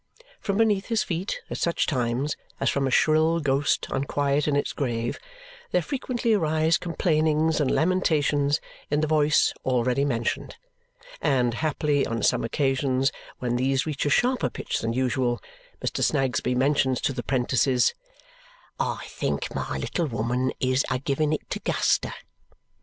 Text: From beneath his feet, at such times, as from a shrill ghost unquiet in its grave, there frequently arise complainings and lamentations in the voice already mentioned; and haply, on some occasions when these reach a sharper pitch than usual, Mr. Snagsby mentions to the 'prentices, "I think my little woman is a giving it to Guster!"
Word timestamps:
From 0.39 0.57
beneath 0.57 0.87
his 0.87 1.03
feet, 1.03 1.41
at 1.51 1.59
such 1.59 1.85
times, 1.85 2.35
as 2.59 2.71
from 2.71 2.87
a 2.87 2.89
shrill 2.89 3.39
ghost 3.39 3.85
unquiet 3.91 4.47
in 4.47 4.55
its 4.55 4.73
grave, 4.73 5.19
there 5.69 5.83
frequently 5.83 6.33
arise 6.33 6.79
complainings 6.79 7.61
and 7.61 7.69
lamentations 7.69 8.59
in 8.89 9.01
the 9.01 9.05
voice 9.07 9.53
already 9.63 10.03
mentioned; 10.03 10.55
and 11.21 11.53
haply, 11.53 12.03
on 12.03 12.23
some 12.23 12.43
occasions 12.43 13.11
when 13.37 13.57
these 13.57 13.85
reach 13.85 14.03
a 14.07 14.09
sharper 14.09 14.49
pitch 14.49 14.79
than 14.79 14.91
usual, 14.91 15.39
Mr. 15.85 16.01
Snagsby 16.03 16.55
mentions 16.55 16.99
to 17.01 17.13
the 17.13 17.21
'prentices, 17.21 17.93
"I 18.79 19.05
think 19.05 19.53
my 19.53 19.77
little 19.77 20.07
woman 20.07 20.51
is 20.59 20.83
a 20.89 20.97
giving 20.97 21.31
it 21.31 21.47
to 21.51 21.59
Guster!" 21.59 22.13